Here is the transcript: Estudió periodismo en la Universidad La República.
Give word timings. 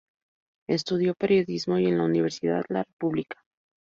Estudió 0.67 1.13
periodismo 1.13 1.77
en 1.77 1.95
la 1.99 2.05
Universidad 2.05 2.65
La 2.69 2.83
República. 2.85 3.39